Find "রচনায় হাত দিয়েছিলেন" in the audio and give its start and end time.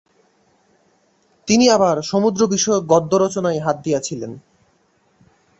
3.15-4.31